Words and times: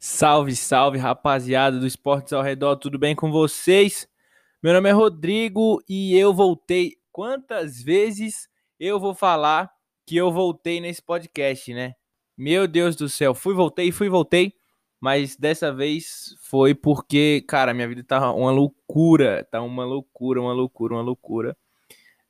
Salve, 0.00 0.54
salve, 0.54 0.96
rapaziada 0.96 1.76
do 1.76 1.84
Esportes 1.84 2.32
ao 2.32 2.40
Redor, 2.40 2.76
tudo 2.76 2.96
bem 2.96 3.16
com 3.16 3.32
vocês? 3.32 4.08
Meu 4.62 4.72
nome 4.72 4.88
é 4.88 4.92
Rodrigo 4.92 5.82
e 5.88 6.16
eu 6.16 6.32
voltei. 6.32 6.92
Quantas 7.10 7.82
vezes 7.82 8.48
eu 8.78 9.00
vou 9.00 9.12
falar 9.12 9.68
que 10.06 10.16
eu 10.16 10.30
voltei 10.30 10.80
nesse 10.80 11.02
podcast, 11.02 11.74
né? 11.74 11.94
Meu 12.36 12.68
Deus 12.68 12.94
do 12.94 13.08
céu, 13.08 13.34
fui, 13.34 13.54
voltei, 13.54 13.90
fui, 13.90 14.08
voltei, 14.08 14.54
mas 15.00 15.36
dessa 15.36 15.74
vez 15.74 16.36
foi 16.42 16.76
porque, 16.76 17.44
cara, 17.48 17.74
minha 17.74 17.88
vida 17.88 18.04
tá 18.04 18.32
uma 18.32 18.52
loucura, 18.52 19.48
tá 19.50 19.60
uma 19.60 19.84
loucura, 19.84 20.40
uma 20.40 20.52
loucura, 20.52 20.94
uma 20.94 21.02
loucura. 21.02 21.56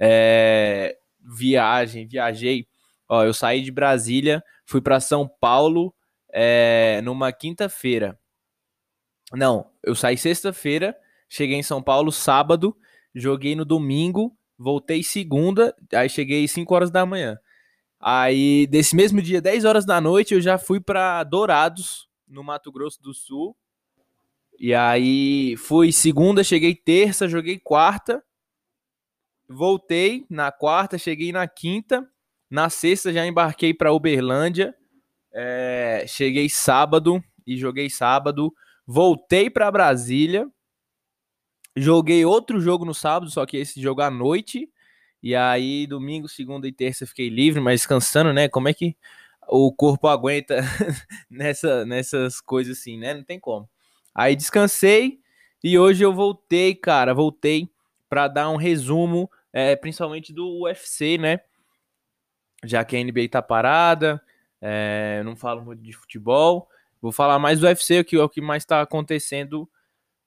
É... 0.00 0.96
Viagem, 1.20 2.06
viajei. 2.06 2.66
Ó, 3.06 3.24
eu 3.24 3.34
saí 3.34 3.60
de 3.60 3.70
Brasília, 3.70 4.42
fui 4.64 4.80
para 4.80 5.00
São 5.00 5.28
Paulo 5.28 5.94
é, 6.32 7.00
numa 7.02 7.32
quinta-feira. 7.32 8.18
Não, 9.32 9.70
eu 9.82 9.94
saí 9.94 10.16
sexta-feira, 10.16 10.96
cheguei 11.28 11.56
em 11.56 11.62
São 11.62 11.82
Paulo 11.82 12.10
sábado, 12.10 12.76
joguei 13.14 13.54
no 13.54 13.64
domingo, 13.64 14.36
voltei 14.58 15.02
segunda, 15.02 15.74
aí 15.92 16.08
cheguei 16.08 16.48
5 16.48 16.74
horas 16.74 16.90
da 16.90 17.06
manhã. 17.06 17.38
Aí, 18.00 18.66
desse 18.68 18.94
mesmo 18.94 19.20
dia, 19.20 19.40
10 19.40 19.64
horas 19.64 19.84
da 19.84 20.00
noite, 20.00 20.34
eu 20.34 20.40
já 20.40 20.56
fui 20.56 20.80
para 20.80 21.24
Dourados, 21.24 22.08
no 22.26 22.44
Mato 22.44 22.70
Grosso 22.70 23.02
do 23.02 23.12
Sul. 23.12 23.56
E 24.58 24.74
aí, 24.74 25.56
fui 25.56 25.92
segunda, 25.92 26.44
cheguei 26.44 26.74
terça, 26.74 27.28
joguei 27.28 27.58
quarta. 27.58 28.22
Voltei 29.48 30.26
na 30.28 30.52
quarta, 30.52 30.98
cheguei 30.98 31.32
na 31.32 31.46
quinta. 31.48 32.08
Na 32.50 32.70
sexta, 32.70 33.12
já 33.12 33.26
embarquei 33.26 33.74
para 33.74 33.92
Uberlândia. 33.92 34.74
É, 35.40 36.04
cheguei 36.08 36.48
sábado 36.48 37.22
e 37.46 37.56
joguei 37.56 37.88
sábado. 37.88 38.52
Voltei 38.84 39.48
para 39.48 39.70
Brasília. 39.70 40.50
Joguei 41.76 42.24
outro 42.24 42.60
jogo 42.60 42.84
no 42.84 42.92
sábado, 42.92 43.30
só 43.30 43.46
que 43.46 43.56
esse 43.56 43.80
jogo 43.80 44.00
à 44.00 44.10
noite. 44.10 44.68
E 45.22 45.36
aí, 45.36 45.86
domingo, 45.86 46.28
segunda 46.28 46.66
e 46.66 46.72
terça 46.72 47.06
fiquei 47.06 47.28
livre, 47.28 47.60
mas 47.60 47.82
descansando, 47.82 48.32
né? 48.32 48.48
Como 48.48 48.68
é 48.68 48.74
que 48.74 48.96
o 49.48 49.72
corpo 49.72 50.08
aguenta 50.08 50.56
nessa, 51.30 51.84
nessas 51.86 52.40
coisas 52.40 52.76
assim, 52.76 52.98
né? 52.98 53.14
Não 53.14 53.22
tem 53.22 53.38
como. 53.38 53.70
Aí 54.12 54.34
descansei 54.34 55.20
e 55.62 55.78
hoje 55.78 56.04
eu 56.04 56.12
voltei, 56.12 56.74
cara. 56.74 57.14
Voltei 57.14 57.70
para 58.08 58.26
dar 58.26 58.50
um 58.50 58.56
resumo, 58.56 59.30
é, 59.52 59.76
principalmente 59.76 60.32
do 60.32 60.62
UFC, 60.62 61.16
né? 61.16 61.38
Já 62.64 62.84
que 62.84 62.96
a 62.96 63.04
NBA 63.04 63.28
tá 63.30 63.40
parada, 63.40 64.20
é, 64.60 65.22
não 65.24 65.36
falo 65.36 65.62
muito 65.64 65.82
de 65.82 65.92
futebol. 65.92 66.68
Vou 67.00 67.12
falar 67.12 67.38
mais 67.38 67.60
do 67.60 67.66
UFC, 67.66 68.02
que 68.02 68.16
é 68.16 68.22
o 68.22 68.28
que 68.28 68.40
mais 68.40 68.62
está 68.62 68.80
acontecendo 68.80 69.68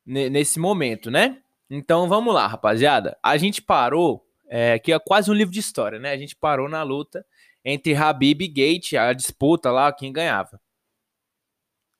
nesse 0.06 0.60
momento, 0.60 1.12
né? 1.12 1.42
Então 1.70 2.08
vamos 2.08 2.34
lá, 2.34 2.48
rapaziada. 2.48 3.18
A 3.22 3.38
gente 3.38 3.62
parou, 3.62 4.26
é, 4.48 4.80
que 4.80 4.92
é 4.92 5.00
quase 5.00 5.30
um 5.30 5.34
livro 5.34 5.54
de 5.54 5.60
história, 5.60 6.00
né? 6.00 6.12
A 6.12 6.18
gente 6.18 6.36
parou 6.36 6.68
na 6.68 6.84
luta 6.84 7.26
entre 7.64 7.96
Habib 7.96 8.42
e 8.42 8.48
Gate, 8.48 8.94
a 8.94 9.14
disputa 9.14 9.72
lá, 9.72 9.92
quem 9.94 10.12
ganhava. 10.12 10.60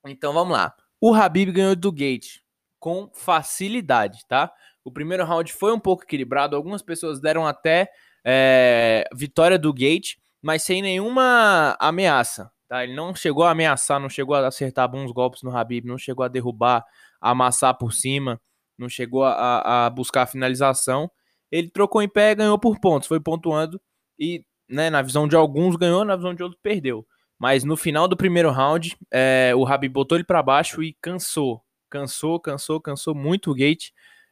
Então 0.06 0.34
vamos 0.34 0.54
lá. 0.54 0.76
O 1.00 1.14
Habib 1.14 1.52
ganhou 1.52 1.76
do 1.76 1.92
Gate 1.92 2.40
com 2.80 3.10
facilidade, 3.14 4.26
tá? 4.28 4.52
O 4.84 4.92
primeiro 4.92 5.24
round 5.24 5.54
foi 5.54 5.72
um 5.72 5.80
pouco 5.80 6.04
equilibrado, 6.04 6.56
algumas 6.56 6.82
pessoas 6.82 7.22
deram 7.22 7.46
até 7.46 7.92
é, 8.26 9.08
vitória 9.14 9.60
do 9.60 9.72
Gate, 9.72 10.16
mas 10.42 10.64
sem 10.64 10.82
nenhuma 10.82 11.76
ameaça. 11.80 12.52
Tá? 12.68 12.84
Ele 12.84 12.96
não 12.96 13.14
chegou 13.14 13.44
a 13.44 13.52
ameaçar, 13.52 14.00
não 14.00 14.10
chegou 14.10 14.36
a 14.36 14.48
acertar 14.48 14.90
bons 14.90 15.12
golpes 15.12 15.44
no 15.44 15.56
Habib, 15.56 15.86
não 15.86 15.98
chegou 15.98 16.24
a 16.24 16.28
derrubar, 16.28 16.86
a 17.20 17.32
amassar 17.32 17.78
por 17.78 17.94
cima, 17.94 18.42
não 18.78 18.90
chegou 18.90 19.24
a, 19.24 19.86
a 19.86 19.90
buscar 19.90 20.24
a 20.24 20.28
finalização. 20.28 21.12
Ele 21.52 21.70
trocou 21.70 22.02
em 22.02 22.10
pé, 22.10 22.34
ganhou 22.34 22.58
por 22.58 22.80
pontos, 22.80 23.08
foi 23.08 23.20
pontuando 23.20 23.80
e, 24.18 24.46
né, 24.70 24.90
na 24.90 25.02
visão 25.02 25.28
de 25.28 25.36
alguns 25.36 25.76
ganhou, 25.76 26.06
na 26.06 26.16
visão 26.16 26.34
de 26.34 26.42
outros 26.42 26.60
perdeu. 26.64 27.06
Mas 27.38 27.64
no 27.64 27.76
final 27.76 28.08
do 28.08 28.16
primeiro 28.16 28.52
round, 28.52 28.96
é, 29.12 29.52
o 29.56 29.66
Habib 29.66 29.92
botou 29.92 30.18
ele 30.18 30.24
para 30.24 30.42
baixo 30.42 30.82
e 30.82 30.96
cansou, 31.02 31.62
cansou, 31.90 32.40
cansou, 32.40 32.80
cansou 32.80 33.14
muito 33.14 33.52
o 33.52 33.56
Gate. 33.56 33.90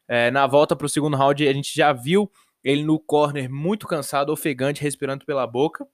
É, 0.08 0.31
na 0.31 0.47
volta 0.47 0.76
para 0.76 0.86
o 0.86 0.90
segundo 0.90 1.18
round, 1.18 1.47
a 1.47 1.53
gente 1.53 1.76
já 1.76 1.91
viu 1.91 2.31
ele 2.64 2.84
no 2.84 3.00
corner 3.00 3.50
muito 3.50 3.88
cansado, 3.88 4.31
ofegante, 4.31 4.81
respirando 4.81 5.26
pela 5.26 5.46
boca. 5.47 5.88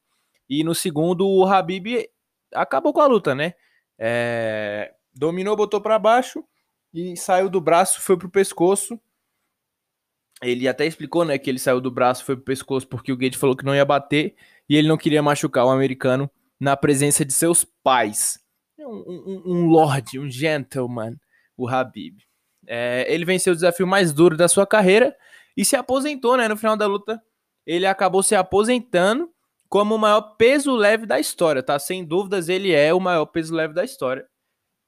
E 0.50 0.64
no 0.64 0.76
segundo, 0.76 1.28
o 1.28 1.46
Habib 1.46 2.08
acabou 2.54 2.94
com 2.94 3.02
a 3.02 3.08
luta, 3.08 3.34
né? 3.34 3.54
É, 3.98 4.94
dominou, 5.14 5.56
botou 5.56 5.82
para 5.82 5.98
baixo 5.98 6.44
e 6.94 7.16
saiu 7.18 7.50
do 7.50 7.60
braço, 7.60 8.02
foi 8.02 8.18
pro 8.18 8.30
pescoço. 8.30 9.00
Ele 10.42 10.68
até 10.68 10.86
explicou, 10.86 11.24
né, 11.24 11.38
que 11.38 11.50
ele 11.50 11.60
saiu 11.60 11.80
do 11.80 11.90
braço, 11.90 12.26
foi 12.26 12.36
pro 12.36 12.46
pescoço 12.46 12.88
porque 12.88 13.12
o 13.12 13.18
Gate 13.18 13.38
falou 13.38 13.56
que 13.56 13.66
não 13.66 13.74
ia 13.74 13.86
bater 13.86 14.36
e 14.70 14.76
ele 14.76 14.88
não 14.88 14.98
queria 14.98 15.24
machucar 15.24 15.66
o 15.66 15.70
americano 15.70 16.30
na 16.60 16.76
presença 16.76 17.24
de 17.24 17.34
seus 17.34 17.64
pais. 17.84 18.40
Um, 18.78 18.86
um, 18.86 19.44
um 19.46 19.66
lord, 19.68 20.20
um 20.20 20.30
gentleman, 20.30 21.16
o 21.58 21.68
Habib. 21.68 22.20
É, 22.68 23.06
ele 23.08 23.26
venceu 23.26 23.54
o 23.54 23.56
desafio 23.56 23.88
mais 23.88 24.12
duro 24.12 24.36
da 24.36 24.48
sua 24.48 24.68
carreira 24.68 25.16
e 25.56 25.64
se 25.64 25.76
aposentou, 25.76 26.36
né? 26.36 26.48
No 26.48 26.58
final 26.58 26.76
da 26.76 26.86
luta, 26.86 27.22
ele 27.66 27.86
acabou 27.86 28.22
se 28.22 28.36
aposentando 28.36 29.32
como 29.76 29.96
o 29.96 30.00
maior 30.00 30.22
peso 30.38 30.74
leve 30.74 31.06
da 31.06 31.20
história, 31.20 31.62
tá? 31.62 31.78
Sem 31.78 32.06
dúvidas, 32.06 32.48
ele 32.48 32.72
é 32.72 32.94
o 32.94 33.00
maior 33.02 33.26
peso 33.26 33.54
leve 33.54 33.74
da 33.74 33.84
história. 33.84 34.26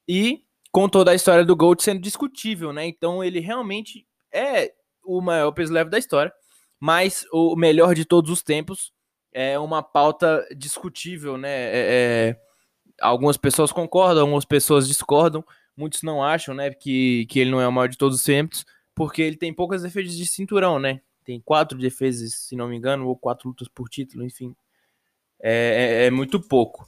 E 0.08 0.46
com 0.72 0.88
toda 0.88 1.12
a 1.12 1.14
história 1.14 1.44
do 1.44 1.58
Gold 1.58 1.84
sendo 1.84 2.00
discutível, 2.00 2.72
né? 2.72 2.88
Então 2.88 3.22
ele 3.22 3.42
realmente 3.42 4.08
é 4.34 4.72
o 5.04 5.20
maior 5.20 5.52
peso 5.52 5.74
leve 5.74 5.90
da 5.90 6.00
história, 6.00 6.32
mas 6.80 7.26
o 7.34 7.54
melhor 7.58 7.94
de 7.96 8.06
todos 8.06 8.32
os 8.32 8.42
tempos 8.42 8.94
é 9.34 9.60
uma 9.60 9.84
pauta 9.84 10.48
discutível, 10.56 11.38
né? 11.38 11.50
É, 11.50 11.70
é, 12.30 12.42
algumas 13.02 13.36
pessoas 13.36 13.74
concordam, 13.74 14.22
algumas 14.22 14.46
pessoas 14.46 14.88
discordam, 14.88 15.44
muitos 15.76 16.02
não 16.02 16.24
acham, 16.24 16.56
né, 16.56 16.72
que, 16.72 17.26
que 17.26 17.42
ele 17.42 17.52
não 17.52 17.60
é 17.60 17.68
o 17.68 17.74
maior 17.74 17.90
de 17.90 17.98
todos 17.98 18.20
os 18.20 18.24
tempos, 18.24 18.64
porque 18.96 19.22
ele 19.22 19.36
tem 19.36 19.54
poucas 19.54 19.82
defesas 19.82 20.16
de 20.16 20.26
cinturão, 20.26 20.80
né? 20.80 21.02
Tem 21.26 21.42
quatro 21.42 21.78
defesas, 21.78 22.36
se 22.36 22.56
não 22.56 22.70
me 22.70 22.78
engano, 22.78 23.06
ou 23.06 23.18
quatro 23.18 23.50
lutas 23.50 23.68
por 23.68 23.90
título, 23.90 24.24
enfim 24.24 24.56
é, 25.42 26.04
é, 26.04 26.06
é 26.06 26.12
muito 26.12 26.40
pouco. 26.40 26.86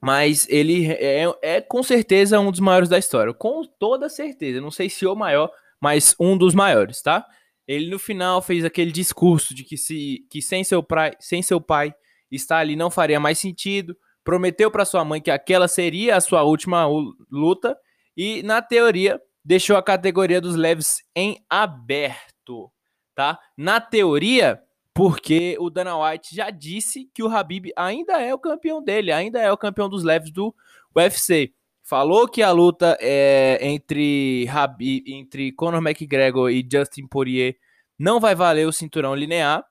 Mas 0.00 0.46
ele 0.48 0.92
é, 0.92 1.24
é 1.42 1.60
com 1.60 1.82
certeza 1.82 2.38
um 2.38 2.50
dos 2.50 2.60
maiores 2.60 2.88
da 2.88 2.98
história. 2.98 3.32
Com 3.32 3.62
toda 3.78 4.08
certeza. 4.08 4.60
Não 4.60 4.70
sei 4.70 4.88
se 4.88 5.06
o 5.06 5.14
maior, 5.14 5.50
mas 5.80 6.14
um 6.20 6.36
dos 6.36 6.54
maiores, 6.54 7.02
tá? 7.02 7.26
Ele 7.66 7.90
no 7.90 7.98
final 7.98 8.40
fez 8.40 8.64
aquele 8.64 8.92
discurso 8.92 9.54
de 9.54 9.64
que, 9.64 9.76
se, 9.76 10.24
que 10.30 10.40
sem, 10.40 10.62
seu 10.62 10.82
pai, 10.82 11.12
sem 11.18 11.42
seu 11.42 11.60
pai 11.60 11.94
estar 12.30 12.58
ali 12.58 12.76
não 12.76 12.90
faria 12.90 13.18
mais 13.18 13.38
sentido. 13.38 13.96
Prometeu 14.22 14.70
para 14.70 14.84
sua 14.84 15.04
mãe 15.04 15.20
que 15.20 15.30
aquela 15.30 15.66
seria 15.66 16.16
a 16.16 16.20
sua 16.20 16.42
última 16.42 16.86
luta. 17.30 17.76
E, 18.16 18.42
na 18.42 18.62
teoria, 18.62 19.20
deixou 19.44 19.76
a 19.76 19.82
categoria 19.82 20.40
dos 20.40 20.56
leves 20.56 21.02
em 21.14 21.44
aberto, 21.48 22.70
tá? 23.14 23.38
Na 23.56 23.80
teoria, 23.80 24.60
porque 24.96 25.58
o 25.60 25.68
Dana 25.68 25.94
White 25.94 26.34
já 26.34 26.48
disse 26.48 27.10
que 27.12 27.22
o 27.22 27.28
Habib 27.28 27.66
ainda 27.76 28.14
é 28.18 28.32
o 28.32 28.38
campeão 28.38 28.82
dele, 28.82 29.12
ainda 29.12 29.38
é 29.38 29.52
o 29.52 29.56
campeão 29.56 29.90
dos 29.90 30.02
leves 30.02 30.30
do 30.30 30.54
UFC. 30.96 31.52
Falou 31.82 32.26
que 32.26 32.42
a 32.42 32.50
luta 32.50 32.96
é 32.98 33.58
entre 33.60 34.48
Habib, 34.48 35.04
entre 35.06 35.52
Conor 35.52 35.86
McGregor 35.86 36.50
e 36.50 36.66
Justin 36.66 37.06
Poirier 37.06 37.58
não 37.98 38.18
vai 38.18 38.34
valer 38.34 38.66
o 38.66 38.72
cinturão 38.72 39.14
linear, 39.14 39.62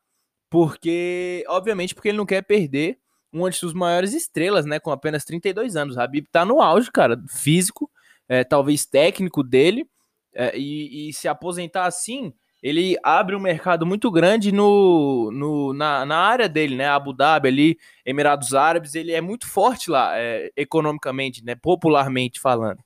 porque 0.47 1.43
obviamente 1.47 1.95
porque 1.95 2.09
ele 2.09 2.19
não 2.19 2.25
quer 2.25 2.43
perder 2.43 2.99
uma 3.33 3.49
de 3.49 3.55
suas 3.55 3.73
maiores 3.73 4.13
estrelas, 4.13 4.63
né, 4.63 4.79
com 4.79 4.91
apenas 4.91 5.25
32 5.25 5.75
anos. 5.75 5.95
O 5.95 6.01
Habib 6.01 6.27
tá 6.31 6.45
no 6.45 6.61
auge, 6.61 6.91
cara, 6.91 7.19
físico, 7.27 7.89
é, 8.29 8.43
talvez 8.43 8.85
técnico 8.85 9.41
dele, 9.41 9.89
é, 10.35 10.55
e, 10.55 11.09
e 11.09 11.13
se 11.13 11.27
aposentar 11.27 11.85
assim 11.85 12.31
ele 12.65 12.97
abre 13.03 13.35
um 13.35 13.39
mercado 13.39 13.85
muito 13.85 14.09
grande 14.09 14.51
no, 14.51 15.29
no 15.31 15.71
na, 15.71 16.03
na, 16.03 16.17
área 16.17 16.49
dele, 16.49 16.75
né? 16.75 16.87
Abu 16.87 17.13
Dhabi 17.13 17.47
ali, 17.47 17.79
Emirados 18.03 18.55
Árabes, 18.55 18.95
ele 18.95 19.11
é 19.11 19.21
muito 19.21 19.47
forte 19.47 19.91
lá, 19.91 20.17
é, 20.17 20.51
economicamente, 20.57 21.45
né? 21.45 21.53
Popularmente 21.53 22.39
falando. 22.39 22.79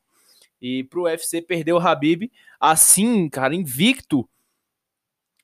E 0.62 0.84
pro 0.84 1.04
UFC 1.04 1.42
perder 1.42 1.72
o 1.72 1.80
Habib, 1.80 2.30
assim, 2.60 3.30
cara, 3.30 3.56
invicto, 3.56 4.30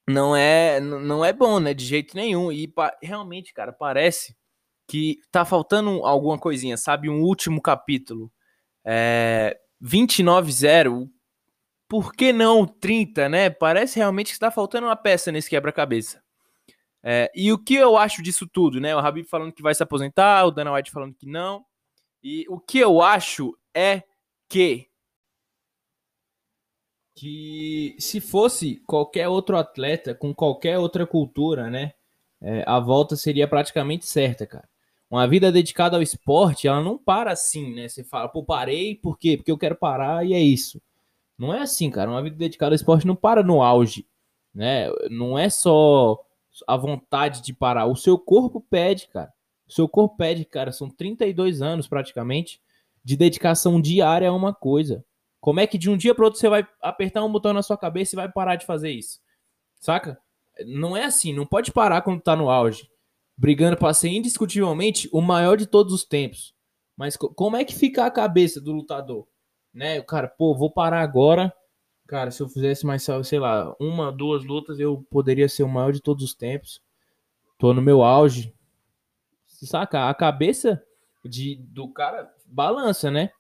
não 0.06 0.36
é 0.36 0.82
não 0.82 1.24
é 1.24 1.32
bom, 1.32 1.62
né? 1.62 1.74
De 1.74 1.86
jeito 1.86 2.14
nenhum. 2.14 2.52
E 2.52 2.70
realmente, 3.02 3.54
cara, 3.54 3.72
parece 3.72 4.36
que 4.86 5.22
tá 5.32 5.46
faltando 5.46 6.06
alguma 6.06 6.38
coisinha, 6.38 6.76
sabe? 6.76 7.10
Um 7.10 7.22
último 7.22 7.62
capítulo. 7.62 8.30
É, 8.84 9.58
29-0, 9.82 11.10
por 11.88 12.14
que 12.14 12.34
não 12.34 12.66
30, 12.66 13.30
né? 13.30 13.50
Parece 13.50 13.98
realmente 13.98 14.28
que 14.28 14.34
está 14.34 14.50
faltando 14.52 14.88
uma 14.88 14.96
peça 14.96 15.32
nesse 15.32 15.50
quebra-cabeça. 15.50 16.22
É, 17.04 17.32
e 17.36 17.52
o 17.54 17.58
que 17.58 17.76
eu 17.76 17.98
acho 17.98 18.24
disso 18.24 18.48
tudo, 18.48 18.82
né? 18.82 18.96
O 18.96 19.00
Habib 19.00 19.28
falando 19.28 19.54
que 19.54 19.62
vai 19.62 19.76
se 19.76 19.84
aposentar, 19.84 20.46
o 20.46 20.52
Dana 20.52 20.74
White 20.74 20.92
falando 20.92 21.14
que 21.14 21.28
não. 21.28 21.64
E 22.24 22.46
o 22.50 22.60
que 22.60 22.80
eu 22.80 23.02
acho 23.02 23.56
é 23.74 24.04
que 24.50 24.90
que 27.18 27.96
se 27.98 28.20
fosse 28.20 28.82
qualquer 28.86 29.30
outro 29.30 29.56
atleta 29.58 30.14
com 30.14 30.34
qualquer 30.36 30.78
outra 30.78 31.08
cultura, 31.08 31.70
né, 31.70 31.94
é, 32.42 32.64
a 32.68 32.78
volta 32.80 33.16
seria 33.16 33.48
praticamente 33.48 34.06
certa, 34.06 34.46
cara. 34.46 34.68
Uma 35.10 35.28
vida 35.28 35.52
dedicada 35.52 35.96
ao 35.96 36.02
esporte, 36.02 36.68
ela 36.68 36.82
não 36.84 36.98
para 36.98 37.32
assim, 37.32 37.74
né? 37.74 37.88
Você 37.88 38.04
fala, 38.04 38.28
pô, 38.28 38.44
parei, 38.44 38.96
por 38.96 39.18
quê? 39.18 39.38
Porque 39.38 39.52
eu 39.52 39.58
quero 39.58 39.76
parar 39.76 40.26
e 40.26 40.34
é 40.34 40.40
isso. 40.40 40.82
Não 41.38 41.54
é 41.54 41.62
assim, 41.62 41.90
cara. 41.90 42.10
Uma 42.10 42.24
vida 42.24 42.36
dedicada 42.36 42.74
ao 42.74 42.76
esporte 42.76 43.06
não 43.06 43.16
para 43.16 43.44
no 43.44 43.62
auge, 43.62 44.08
né? 44.54 44.90
Não 45.10 45.38
é 45.38 45.50
só 45.50 46.20
a 46.68 46.78
vontade 46.78 47.42
de 47.42 47.54
parar. 47.54 47.86
O 47.88 47.96
seu 47.96 48.18
corpo 48.18 48.62
pede, 48.62 49.08
cara. 49.08 49.34
O 49.68 49.74
seu 49.74 49.88
corpo 49.90 50.16
pede, 50.16 50.46
cara. 50.46 50.72
São 50.72 50.90
32 50.90 51.62
anos 51.62 51.88
praticamente 51.88 52.62
de 53.04 53.18
dedicação 53.18 53.82
diária 53.82 54.30
a 54.30 54.34
uma 54.34 54.54
coisa. 54.54 55.04
Como 55.40 55.60
é 55.60 55.68
que 55.68 55.78
de 55.78 55.90
um 55.90 55.98
dia 55.98 56.16
para 56.16 56.26
outro 56.26 56.40
você 56.40 56.50
vai 56.50 56.68
apertar 56.82 57.24
um 57.24 57.32
botão 57.32 57.54
na 57.54 57.62
sua 57.62 57.78
cabeça 57.78 58.16
e 58.16 58.18
vai 58.18 58.32
parar 58.32 58.56
de 58.56 58.66
fazer 58.66 58.92
isso? 58.92 59.20
Saca? 59.80 60.20
Não 60.66 60.96
é 60.96 61.04
assim, 61.04 61.34
não 61.34 61.46
pode 61.46 61.72
parar 61.72 62.02
quando 62.02 62.22
tá 62.22 62.36
no 62.36 62.50
auge, 62.50 62.90
brigando 63.38 63.78
para 63.78 63.94
ser 63.94 64.10
indiscutivelmente 64.10 65.10
o 65.12 65.22
maior 65.22 65.58
de 65.58 65.68
todos 65.68 65.94
os 65.94 66.06
tempos. 66.06 66.56
Mas 66.98 67.18
como 67.18 67.58
é 67.58 67.66
que 67.66 67.76
fica 67.76 68.06
a 68.06 68.12
cabeça 68.12 68.62
do 68.62 68.72
lutador? 68.72 69.28
Né? 69.76 70.00
O 70.00 70.06
cara, 70.06 70.30
pô, 70.30 70.56
vou 70.56 70.72
parar 70.72 71.02
agora. 71.02 71.54
Cara, 72.08 72.32
se 72.32 72.42
eu 72.42 72.48
fizesse 72.48 72.86
mais, 72.86 73.06
sei 73.24 73.40
lá, 73.40 73.76
uma, 73.78 74.10
duas 74.10 74.46
lutas, 74.46 74.80
eu 74.80 75.06
poderia 75.12 75.50
ser 75.50 75.64
o 75.64 75.70
maior 75.70 75.92
de 75.92 76.02
todos 76.02 76.24
os 76.24 76.34
tempos. 76.34 76.82
Tô 77.58 77.74
no 77.74 77.82
meu 77.82 78.02
auge. 78.02 78.54
Saca? 79.46 80.08
A 80.10 80.14
cabeça 80.14 80.82
de, 81.26 81.56
do 81.56 81.90
cara 81.90 82.34
balança, 82.46 83.12
né? 83.12 83.32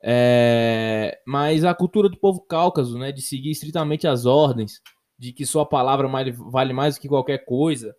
É, 0.00 1.20
mas 1.26 1.64
a 1.64 1.74
cultura 1.74 2.08
do 2.08 2.16
povo 2.16 2.40
cáucaso, 2.40 2.96
né, 2.96 3.10
de 3.10 3.20
seguir 3.20 3.50
estritamente 3.50 4.06
as 4.06 4.26
ordens, 4.26 4.80
de 5.18 5.32
que 5.32 5.44
sua 5.44 5.66
palavra 5.66 6.08
vale 6.50 6.72
mais 6.72 6.94
do 6.94 7.00
que 7.00 7.08
qualquer 7.08 7.44
coisa, 7.44 7.96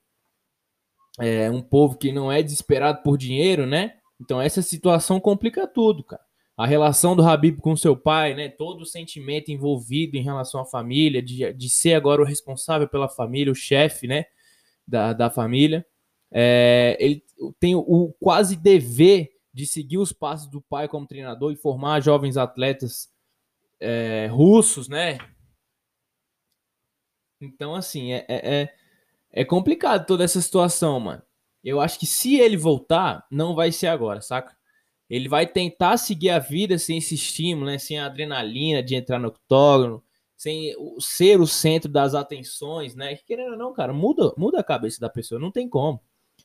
é 1.19 1.51
um 1.51 1.61
povo 1.61 1.97
que 1.97 2.13
não 2.13 2.31
é 2.31 2.41
desesperado 2.41 3.03
por 3.03 3.17
dinheiro, 3.17 3.65
né? 3.65 3.97
Então 4.21 4.39
essa 4.39 4.61
situação 4.61 5.19
complica 5.19 5.67
tudo, 5.67 6.03
cara. 6.03 6.28
A 6.59 6.65
relação 6.65 7.15
do 7.15 7.23
Habib 7.23 7.61
com 7.61 7.73
seu 7.77 7.95
pai, 7.95 8.33
né? 8.33 8.49
Todo 8.49 8.81
o 8.81 8.85
sentimento 8.85 9.49
envolvido 9.49 10.17
em 10.17 10.21
relação 10.21 10.59
à 10.59 10.65
família, 10.65 11.21
de, 11.21 11.53
de 11.53 11.69
ser 11.69 11.93
agora 11.93 12.21
o 12.21 12.25
responsável 12.25 12.85
pela 12.85 13.07
família, 13.07 13.49
o 13.49 13.55
chefe, 13.55 14.07
né? 14.07 14.25
Da, 14.85 15.13
da 15.13 15.29
família. 15.29 15.85
É, 16.29 16.97
ele 16.99 17.23
tem 17.61 17.75
o 17.75 18.13
quase 18.19 18.57
dever 18.57 19.31
de 19.53 19.65
seguir 19.65 19.99
os 19.99 20.11
passos 20.11 20.49
do 20.49 20.61
pai 20.61 20.89
como 20.89 21.07
treinador 21.07 21.53
e 21.53 21.55
formar 21.55 22.01
jovens 22.01 22.35
atletas 22.35 23.09
é, 23.79 24.27
russos, 24.29 24.89
né? 24.89 25.17
Então, 27.39 27.73
assim, 27.73 28.11
é, 28.11 28.25
é, 28.27 28.61
é, 28.61 28.75
é 29.31 29.45
complicado 29.45 30.05
toda 30.05 30.25
essa 30.25 30.41
situação, 30.41 30.99
mano. 30.99 31.23
Eu 31.63 31.79
acho 31.79 31.97
que 31.97 32.05
se 32.05 32.35
ele 32.35 32.57
voltar, 32.57 33.25
não 33.31 33.55
vai 33.55 33.71
ser 33.71 33.87
agora, 33.87 34.19
saca? 34.19 34.58
Ele 35.09 35.27
vai 35.27 35.47
tentar 35.47 35.97
seguir 35.97 36.29
a 36.29 36.39
vida 36.39 36.77
sem 36.77 36.97
esse 36.97 37.15
estímulo, 37.15 37.65
né? 37.67 37.77
Sem 37.77 37.97
a 37.97 38.05
adrenalina 38.05 38.83
de 38.83 38.95
entrar 38.95 39.19
no 39.19 39.29
octógono, 39.29 40.03
sem 40.37 40.73
ser 40.99 41.39
o 41.39 41.47
centro 41.47 41.91
das 41.91 42.13
atenções, 42.13 42.95
né? 42.95 43.15
Querendo 43.15 43.53
ou 43.53 43.57
não, 43.57 43.73
cara, 43.73 43.91
muda, 43.91 44.33
muda 44.37 44.59
a 44.59 44.63
cabeça 44.63 44.99
da 44.99 45.09
pessoa, 45.09 45.41
não 45.41 45.51
tem 45.51 45.67
como. 45.67 46.01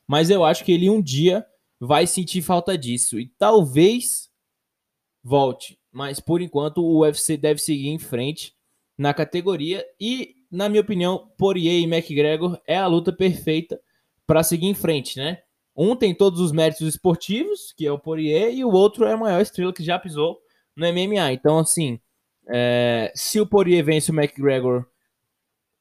Mas 0.07 0.31
eu 0.31 0.45
acho 0.45 0.65
que 0.65 0.73
ele 0.73 0.89
um 0.91 1.03
dia 1.03 1.47
vai 1.79 2.07
sentir 2.07 2.43
falta 2.43 2.77
disso. 2.77 3.19
E 3.21 3.27
talvez 3.39 4.31
volte. 5.23 5.79
Mas 5.93 6.19
por 6.21 6.41
enquanto 6.41 6.79
o 6.79 7.01
UFC 7.01 7.37
deve 7.37 7.61
seguir 7.61 7.89
em 7.89 7.99
frente 7.99 8.55
na 8.97 9.13
categoria. 9.13 9.85
E, 10.01 10.35
na 10.51 10.69
minha 10.69 10.81
opinião, 10.81 11.31
Poirier 11.37 11.81
e 11.81 11.85
McGregor 11.85 12.61
é 12.67 12.77
a 12.77 12.87
luta 12.87 13.13
perfeita 13.13 13.81
para 14.27 14.43
seguir 14.43 14.67
em 14.67 14.75
frente, 14.75 15.19
né? 15.19 15.43
Um 15.77 15.97
tem 15.97 16.15
todos 16.15 16.41
os 16.41 16.53
méritos 16.53 16.87
esportivos, 16.87 17.73
que 17.77 17.87
é 17.87 17.93
o 17.93 17.99
Poirier, 17.99 18.53
e 18.55 18.65
o 18.65 18.71
outro 18.71 19.05
é 19.05 19.13
a 19.13 19.17
maior 19.17 19.41
estrela 19.41 19.73
que 19.73 19.83
já 19.83 19.99
pisou 19.99 20.41
no 20.77 20.87
MMA. 20.87 21.33
Então, 21.33 21.59
assim, 21.59 21.99
é, 22.49 23.13
se 23.15 23.41
o 23.41 23.47
Poirier 23.47 23.85
vence 23.85 24.11
o 24.11 24.15
McGregor, 24.15 24.87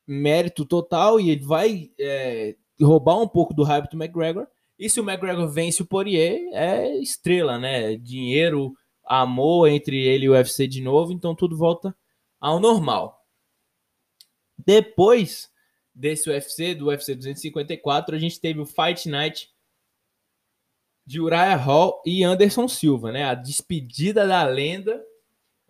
mérito 0.07 0.65
total, 0.65 1.19
e 1.19 1.29
ele 1.29 1.45
vai 1.45 1.91
é, 1.99 2.55
roubar 2.81 3.21
um 3.21 3.27
pouco 3.27 3.53
do 3.53 3.63
hype 3.63 3.89
do 3.89 4.01
McGregor. 4.01 4.47
E 4.77 4.89
se 4.89 4.99
o 4.99 5.07
McGregor 5.07 5.47
vence 5.47 5.81
o 5.81 5.85
Poirier, 5.85 6.39
é 6.53 6.97
estrela, 6.97 7.59
né? 7.59 7.95
Dinheiro, 7.95 8.73
amor 9.05 9.67
entre 9.67 9.97
ele 9.97 10.25
e 10.25 10.29
o 10.29 10.33
UFC 10.33 10.67
de 10.67 10.81
novo, 10.81 11.13
então 11.13 11.35
tudo 11.35 11.57
volta 11.57 11.95
ao 12.39 12.59
normal. 12.59 13.23
Depois 14.57 15.49
desse 15.93 16.29
UFC, 16.29 16.73
do 16.73 16.87
UFC 16.87 17.13
254, 17.15 18.15
a 18.15 18.19
gente 18.19 18.39
teve 18.39 18.59
o 18.59 18.65
Fight 18.65 19.07
Night 19.07 19.52
de 21.05 21.19
Uriah 21.19 21.55
Hall 21.55 22.01
e 22.05 22.23
Anderson 22.23 22.67
Silva, 22.67 23.11
né? 23.11 23.23
A 23.25 23.33
despedida 23.33 24.25
da 24.27 24.43
lenda 24.43 25.03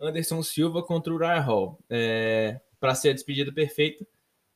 Anderson 0.00 0.42
Silva 0.42 0.82
contra 0.82 1.12
Uriah 1.12 1.40
Hall. 1.40 1.78
É, 1.90 2.60
Para 2.78 2.94
ser 2.94 3.10
a 3.10 3.12
despedida 3.12 3.52
perfeita, 3.52 4.06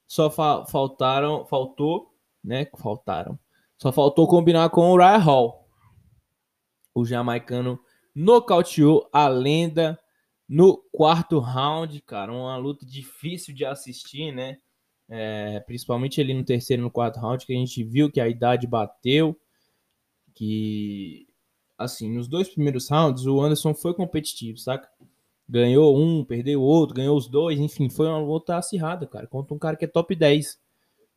só 0.07 0.31
fa 0.31 0.65
faltaram, 0.67 1.47
faltou, 1.47 2.15
né? 2.43 2.67
Faltaram 2.77 3.39
só 3.79 3.93
faltou 3.93 4.27
combinar 4.27 4.69
com 4.71 4.97
Ryan 4.97 5.19
Hall. 5.19 5.69
O 6.93 7.05
jamaicano 7.05 7.79
nocauteou 8.13 9.09
a 9.13 9.29
lenda 9.29 9.97
no 10.49 10.77
quarto 10.93 11.39
round, 11.39 12.01
cara. 12.03 12.33
Uma 12.33 12.57
luta 12.57 12.85
difícil 12.85 13.55
de 13.55 13.65
assistir, 13.65 14.33
né? 14.33 14.59
É, 15.09 15.61
principalmente 15.61 16.21
ali 16.21 16.35
no 16.35 16.45
terceiro 16.45 16.83
e 16.83 16.85
no 16.85 16.91
quarto 16.91 17.21
round, 17.21 17.47
que 17.47 17.53
a 17.53 17.57
gente 17.57 17.85
viu 17.85 18.11
que 18.11 18.21
a 18.21 18.29
idade 18.29 18.67
bateu. 18.67 19.39
Que, 20.39 21.27
assim, 21.77 22.09
nos 22.09 22.29
dois 22.29 22.49
primeiros 22.49 22.89
rounds, 22.89 23.27
o 23.27 23.41
Anderson 23.41 23.75
foi 23.75 23.93
competitivo, 23.93 24.57
saca? 24.57 24.89
Ganhou 25.49 25.99
um, 25.99 26.25
perdeu 26.25 26.63
outro, 26.63 26.95
ganhou 26.95 27.17
os 27.17 27.27
dois, 27.27 27.59
enfim, 27.59 27.89
foi 27.89 28.07
uma 28.07 28.21
luta 28.21 28.57
acirrada, 28.57 29.05
cara. 29.05 29.27
Contra 29.27 29.53
um 29.53 29.59
cara 29.59 29.77
que 29.77 29.85
é 29.85 29.89
top 29.89 30.15
10, 30.15 30.61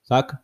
saca? 0.02 0.42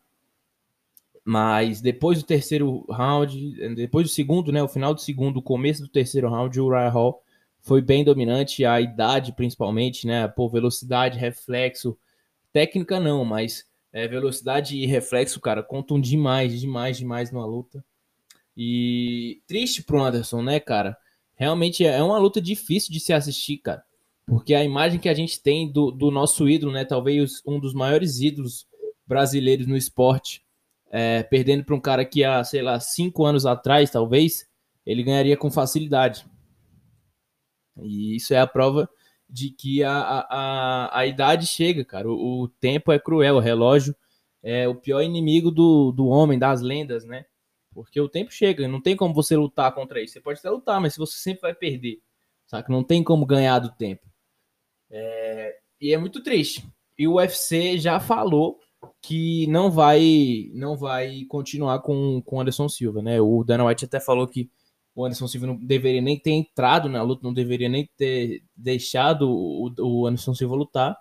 Mas 1.25 1.81
depois 1.81 2.19
do 2.21 2.25
terceiro 2.27 2.85
round, 2.87 3.75
depois 3.75 4.05
do 4.05 4.13
segundo, 4.13 4.51
né, 4.51 4.61
o 4.61 4.67
final 4.67 4.93
do 4.93 5.01
segundo, 5.01 5.37
o 5.37 5.41
começo 5.41 5.81
do 5.81 5.89
terceiro 5.89 6.29
round, 6.29 6.61
o 6.61 6.69
Ryan 6.69 6.89
Hall 6.89 7.23
foi 7.59 7.81
bem 7.81 8.03
dominante, 8.03 8.63
a 8.63 8.79
idade 8.79 9.33
principalmente, 9.33 10.05
né, 10.05 10.27
por 10.27 10.49
velocidade, 10.49 11.17
reflexo, 11.17 11.97
técnica 12.53 12.99
não, 12.99 13.25
mas 13.25 13.65
é, 13.91 14.07
velocidade 14.07 14.77
e 14.77 14.85
reflexo, 14.85 15.41
cara, 15.41 15.63
contam 15.63 15.99
demais, 15.99 16.61
demais, 16.61 16.99
demais 16.99 17.31
numa 17.31 17.45
luta. 17.47 17.83
E 18.57 19.39
triste 19.45 19.83
pro 19.83 20.03
Anderson, 20.03 20.41
né, 20.41 20.59
cara? 20.59 20.97
Realmente 21.35 21.85
é 21.85 22.01
uma 22.01 22.17
luta 22.17 22.41
difícil 22.41 22.91
de 22.91 22.99
se 22.99 23.13
assistir, 23.13 23.59
cara. 23.59 23.83
Porque 24.25 24.55
a 24.55 24.63
imagem 24.63 24.99
que 24.99 25.07
a 25.07 25.13
gente 25.13 25.39
tem 25.39 25.71
do, 25.71 25.91
do 25.91 26.09
nosso 26.09 26.49
ídolo, 26.49 26.71
né, 26.71 26.83
talvez 26.83 27.41
um 27.45 27.59
dos 27.59 27.73
maiores 27.73 28.19
ídolos 28.19 28.67
brasileiros 29.05 29.67
no 29.67 29.77
esporte, 29.77 30.43
é, 30.89 31.21
perdendo 31.21 31.63
para 31.63 31.75
um 31.75 31.79
cara 31.79 32.03
que 32.03 32.23
há, 32.23 32.43
sei 32.43 32.63
lá, 32.63 32.79
cinco 32.79 33.25
anos 33.25 33.45
atrás, 33.45 33.91
talvez, 33.91 34.47
ele 34.85 35.03
ganharia 35.03 35.37
com 35.37 35.51
facilidade. 35.51 36.25
E 37.79 38.15
isso 38.15 38.33
é 38.33 38.39
a 38.39 38.47
prova 38.47 38.89
de 39.29 39.51
que 39.51 39.83
a, 39.83 40.25
a, 40.29 40.99
a 40.99 41.05
idade 41.05 41.45
chega, 41.45 41.85
cara. 41.85 42.09
O, 42.09 42.43
o, 42.43 42.47
tempo 42.47 42.91
é 42.91 42.99
cruel, 42.99 43.35
o 43.35 43.41
relógio 43.41 43.95
é 44.41 44.67
o 44.67 44.75
pior 44.75 45.01
inimigo 45.01 45.51
do, 45.51 45.91
do 45.91 46.07
homem, 46.07 46.39
das 46.39 46.61
lendas, 46.61 47.05
né? 47.05 47.25
Porque 47.83 48.01
o 48.01 48.09
tempo 48.09 48.31
chega, 48.31 48.67
não 48.67 48.81
tem 48.81 48.95
como 48.95 49.13
você 49.13 49.37
lutar 49.37 49.71
contra 49.71 50.01
isso. 50.01 50.13
Você 50.13 50.19
pode 50.19 50.39
até 50.39 50.49
lutar, 50.49 50.81
mas 50.81 50.97
você 50.97 51.15
sempre 51.15 51.41
vai 51.41 51.53
perder. 51.53 52.01
Sabe? 52.47 52.71
Não 52.71 52.83
tem 52.83 53.03
como 53.03 53.23
ganhar 53.23 53.59
do 53.59 53.69
tempo. 53.69 54.07
É, 54.89 55.55
e 55.79 55.93
é 55.93 55.97
muito 55.97 56.23
triste. 56.23 56.67
E 56.97 57.07
o 57.07 57.17
UFC 57.17 57.77
já 57.77 57.99
falou 57.99 58.57
que 58.99 59.45
não 59.45 59.69
vai 59.69 60.49
não 60.55 60.75
vai 60.75 61.23
continuar 61.25 61.79
com 61.79 62.23
o 62.25 62.41
Anderson 62.41 62.67
Silva, 62.67 62.99
né? 62.99 63.21
O 63.21 63.43
Dana 63.43 63.65
White 63.65 63.85
até 63.85 63.99
falou 63.99 64.27
que 64.27 64.49
o 64.95 65.05
Anderson 65.05 65.27
Silva 65.27 65.45
não 65.45 65.55
deveria 65.55 66.01
nem 66.01 66.19
ter 66.19 66.31
entrado 66.31 66.89
na 66.89 67.03
luta, 67.03 67.21
não 67.23 67.33
deveria 67.33 67.69
nem 67.69 67.87
ter 67.95 68.41
deixado 68.55 69.29
o, 69.29 69.71
o 69.77 70.07
Anderson 70.07 70.33
Silva 70.33 70.55
lutar. 70.55 70.97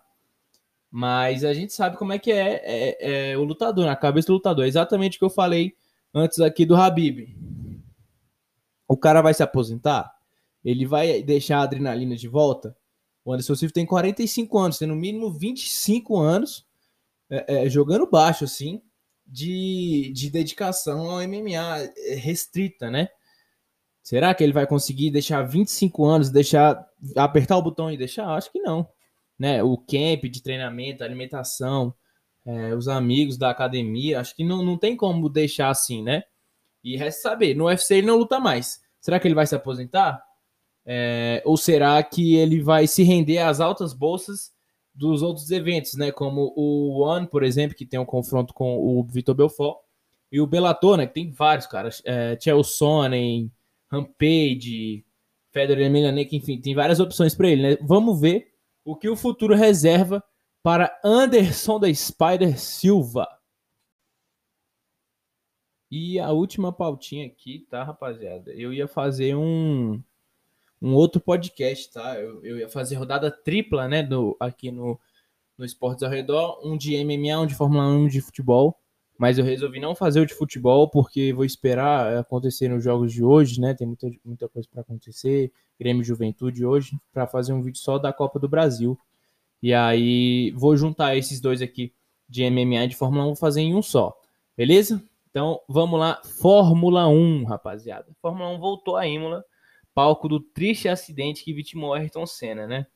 Mas 0.91 1.43
a 1.43 1.55
gente 1.55 1.73
sabe 1.73 1.97
como 1.97 2.13
é 2.13 2.19
que 2.19 2.31
é, 2.31 2.61
é, 2.65 3.31
é, 3.31 3.39
o 3.39 3.45
lutador, 3.45 3.87
na 3.87 3.97
cabeça 3.97 4.27
do 4.27 4.35
lutador. 4.35 4.67
É 4.67 4.69
exatamente 4.69 5.17
o 5.17 5.21
que 5.21 5.25
eu 5.25 5.31
falei 5.31 5.75
antes 6.17 6.41
aqui 6.41 6.65
do 6.65 6.75
Habib. 6.75 7.29
O 8.89 8.97
cara 8.97 9.21
vai 9.21 9.35
se 9.35 9.43
aposentar? 9.43 10.11
Ele 10.65 10.87
vai 10.87 11.23
deixar 11.23 11.59
a 11.59 11.63
adrenalina 11.65 12.17
de 12.17 12.27
volta? 12.27 12.75
O 13.23 13.33
Anderson 13.33 13.55
Silva 13.55 13.75
tem 13.75 13.85
45 13.85 14.59
anos, 14.59 14.79
tem 14.79 14.89
no 14.89 14.97
mínimo 14.97 15.31
25 15.31 16.17
anos 16.17 16.67
é, 17.29 17.67
é, 17.67 17.69
jogando 17.69 18.09
baixo, 18.09 18.45
assim, 18.45 18.81
de, 19.27 20.11
de 20.15 20.31
dedicação 20.31 21.11
ao 21.11 21.19
MMA 21.29 21.93
restrita, 22.17 22.91
né? 22.91 23.09
Será 24.03 24.33
que 24.35 24.43
ele 24.43 24.53
vai 24.53 24.67
conseguir 24.67 25.11
deixar 25.11 25.43
25 25.43 26.05
anos, 26.05 26.31
deixar 26.31 26.89
apertar 27.17 27.59
o 27.59 27.63
botão 27.63 27.91
e 27.91 27.97
deixar? 27.97 28.29
Acho 28.29 28.51
que 28.51 28.61
não. 28.61 28.89
Né? 29.39 29.63
O 29.63 29.77
camp 29.77 30.25
de 30.31 30.41
treinamento, 30.41 31.05
alimentação, 31.05 31.93
é, 32.47 32.75
os 32.75 32.87
amigos 32.87 33.37
da 33.37 33.51
academia, 33.51 34.21
acho 34.21 34.35
que 34.35 34.45
não, 34.45 34.65
não 34.65 34.79
tem 34.79 34.97
como 34.97 35.29
deixar 35.29 35.69
assim, 35.69 36.03
né? 36.03 36.23
E 36.83 36.97
resta 36.97 37.23
saber, 37.23 37.55
no 37.55 37.65
UFC 37.65 37.97
ele 37.97 38.07
não 38.07 38.17
luta 38.17 38.39
mais. 38.39 38.81
Será 39.01 39.19
que 39.19 39.27
ele 39.27 39.35
vai 39.35 39.47
se 39.47 39.57
aposentar? 39.57 40.23
É, 40.85 41.43
ou 41.45 41.57
será 41.57 42.01
que 42.05 42.37
ele 42.37 42.61
vai 42.61 42.87
se 42.87 43.03
render 43.03 43.39
às 43.39 43.61
altas 43.61 43.93
bolsas 43.93 44.53
dos 44.95 45.21
outros 45.23 45.51
eventos, 45.51 45.95
né? 45.95 46.13
Como 46.13 46.53
o 46.57 47.01
One, 47.01 47.27
por 47.27 47.43
exemplo, 47.43 47.77
que 47.77 47.85
tem 47.85 47.99
um 47.99 48.05
confronto 48.05 48.55
com 48.55 48.79
o 48.79 49.03
Vitor 49.03 49.35
Belfort, 49.35 49.79
e 50.31 50.41
o 50.41 50.47
Bellator, 50.47 50.97
né? 50.97 51.07
Que 51.07 51.15
tem 51.15 51.31
vários, 51.31 51.67
caras. 51.67 52.01
É, 52.05 52.39
Sonnen, 52.65 53.51
Rampage, 53.91 55.05
Federer 55.53 55.87
Emelianenko, 55.87 56.35
enfim, 56.35 56.61
tem 56.61 56.75
várias 56.75 57.01
opções 57.01 57.35
para 57.35 57.49
ele, 57.49 57.63
né? 57.63 57.79
Vamos 57.83 58.21
ver 58.21 58.49
o 58.85 58.95
que 58.95 59.09
o 59.09 59.17
futuro 59.17 59.55
reserva 59.55 60.23
para 60.67 60.99
Anderson 61.05 61.79
da 61.79 61.95
Spider 61.95 62.59
Silva. 62.59 63.29
E 65.89 66.19
a 66.19 66.33
última 66.33 66.73
pautinha 66.73 67.25
aqui, 67.25 67.65
tá, 67.71 67.85
rapaziada? 67.85 68.51
Eu 68.53 68.73
ia 68.73 68.89
fazer 68.89 69.37
um, 69.37 70.03
um 70.83 70.93
outro 70.93 71.21
podcast, 71.21 71.93
tá? 71.93 72.19
Eu, 72.19 72.45
eu 72.45 72.59
ia 72.59 72.69
fazer 72.69 72.97
rodada 72.97 73.31
tripla, 73.31 73.87
né, 73.87 74.03
do, 74.03 74.37
aqui 74.41 74.73
no, 74.73 74.99
no 75.57 75.65
Esportes 75.65 76.03
ao 76.03 76.11
Redor, 76.11 76.59
um 76.67 76.77
de 76.77 76.97
MMA, 77.05 77.43
um 77.43 77.47
de 77.47 77.55
Fórmula 77.55 77.87
1, 77.87 77.97
um 77.99 78.09
de 78.09 78.21
futebol 78.21 78.77
mas 79.19 79.39
eu 79.39 79.45
resolvi 79.47 79.81
não 79.81 79.95
fazer 79.95 80.21
o 80.21 80.27
de 80.27 80.35
futebol 80.35 80.91
porque 80.91 81.33
vou 81.33 81.45
esperar 81.45 82.19
acontecer 82.19 82.69
nos 82.69 82.85
jogos 82.85 83.11
de 83.11 83.25
hoje, 83.25 83.59
né? 83.59 83.73
Tem 83.73 83.87
muita, 83.87 84.11
muita 84.23 84.47
coisa 84.47 84.69
para 84.71 84.83
acontecer, 84.83 85.51
Grêmio 85.81 86.05
Juventude 86.05 86.67
hoje, 86.67 86.99
para 87.15 87.27
fazer 87.27 87.55
um 87.55 87.63
vídeo 87.63 87.81
só 87.81 87.99
da 87.99 88.13
Copa 88.13 88.39
do 88.39 88.47
Brasil. 88.47 88.99
E 89.63 89.73
aí 89.73 90.51
vou 90.53 90.77
juntar 90.77 91.17
esses 91.17 91.41
dois 91.41 91.63
aqui 91.63 91.93
de 92.29 92.49
MMA 92.49 92.85
e 92.85 92.89
de 92.89 92.97
Fórmula 92.97 93.25
1, 93.25 93.27
vou 93.29 93.37
fazer 93.37 93.61
em 93.61 93.75
um 93.75 93.83
só, 93.83 94.15
beleza? 94.57 95.03
Então 95.31 95.61
vamos 95.69 95.99
lá, 95.99 96.21
Fórmula 96.41 97.07
1, 97.09 97.45
rapaziada. 97.45 98.07
Fórmula 98.21 98.51
1 98.51 98.59
voltou 98.59 98.97
a 98.97 99.07
Imola, 99.07 99.45
palco 99.95 100.29
do 100.29 100.41
triste 100.41 100.89
acidente 100.89 101.45
que 101.45 101.53
vitimou 101.53 101.95
Ayrton 101.95 102.27
Senna, 102.27 102.67
né? 102.67 102.87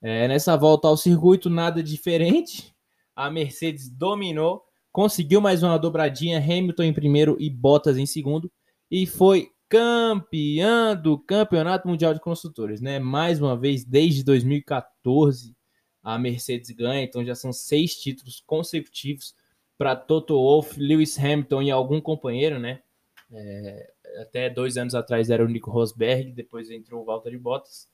É, 0.00 0.28
nessa 0.28 0.56
volta 0.56 0.88
ao 0.88 0.96
circuito, 0.96 1.50
nada 1.50 1.82
diferente. 1.82 2.72
A 3.16 3.28
Mercedes 3.30 3.90
dominou 3.90 4.68
conseguiu 4.98 5.40
mais 5.40 5.62
uma 5.62 5.78
dobradinha, 5.78 6.38
Hamilton 6.38 6.82
em 6.82 6.92
primeiro 6.92 7.36
e 7.38 7.48
Bottas 7.48 7.96
em 7.96 8.04
segundo, 8.04 8.50
e 8.90 9.06
foi 9.06 9.48
campeão 9.68 11.00
do 11.00 11.16
Campeonato 11.16 11.86
Mundial 11.86 12.14
de 12.14 12.20
Construtores, 12.20 12.80
né? 12.80 12.98
Mais 12.98 13.40
uma 13.40 13.56
vez, 13.56 13.84
desde 13.84 14.24
2014, 14.24 15.54
a 16.02 16.18
Mercedes 16.18 16.70
ganha, 16.70 17.02
então 17.02 17.24
já 17.24 17.34
são 17.34 17.52
seis 17.52 17.94
títulos 18.00 18.42
consecutivos 18.46 19.34
para 19.76 19.94
Toto 19.94 20.34
Wolff, 20.34 20.78
Lewis 20.78 21.18
Hamilton 21.18 21.62
e 21.62 21.70
algum 21.70 22.00
companheiro, 22.00 22.58
né? 22.58 22.82
É, 23.30 23.92
até 24.22 24.50
dois 24.50 24.76
anos 24.76 24.94
atrás 24.94 25.30
era 25.30 25.44
o 25.44 25.48
Nico 25.48 25.70
Rosberg, 25.70 26.32
depois 26.32 26.70
entrou 26.70 27.02
o 27.02 27.04
Valtteri 27.04 27.38
Bottas. 27.38 27.88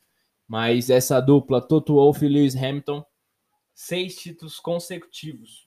Mas 0.47 0.91
essa 0.91 1.21
dupla, 1.21 1.61
Toto 1.61 1.95
Wolff 1.95 2.25
e 2.25 2.29
Lewis 2.29 2.57
Hamilton, 2.57 3.05
seis 3.75 4.17
títulos 4.17 4.61
consecutivos. 4.61 5.67